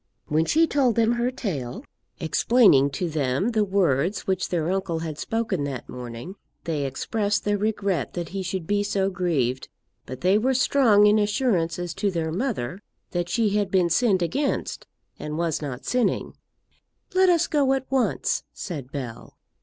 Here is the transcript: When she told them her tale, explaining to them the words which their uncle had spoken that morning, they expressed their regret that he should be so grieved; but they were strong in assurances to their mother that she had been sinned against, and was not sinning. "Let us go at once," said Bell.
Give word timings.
When 0.25 0.45
she 0.45 0.65
told 0.65 0.95
them 0.95 1.11
her 1.11 1.29
tale, 1.29 1.85
explaining 2.19 2.89
to 2.89 3.07
them 3.07 3.49
the 3.49 3.63
words 3.63 4.25
which 4.25 4.49
their 4.49 4.71
uncle 4.71 4.97
had 4.97 5.19
spoken 5.19 5.63
that 5.65 5.87
morning, 5.87 6.37
they 6.63 6.85
expressed 6.87 7.45
their 7.45 7.59
regret 7.59 8.15
that 8.15 8.29
he 8.29 8.41
should 8.41 8.65
be 8.65 8.81
so 8.81 9.11
grieved; 9.11 9.69
but 10.07 10.21
they 10.21 10.39
were 10.39 10.55
strong 10.55 11.05
in 11.05 11.19
assurances 11.19 11.93
to 11.93 12.09
their 12.09 12.31
mother 12.31 12.81
that 13.11 13.29
she 13.29 13.51
had 13.51 13.69
been 13.69 13.91
sinned 13.91 14.23
against, 14.23 14.87
and 15.19 15.37
was 15.37 15.61
not 15.61 15.85
sinning. 15.85 16.33
"Let 17.13 17.29
us 17.29 17.45
go 17.45 17.71
at 17.73 17.85
once," 17.91 18.41
said 18.53 18.91
Bell. 18.91 19.37